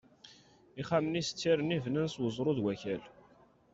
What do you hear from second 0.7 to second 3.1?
Ixxamen-is d tirni bnan s uẓru d wakal.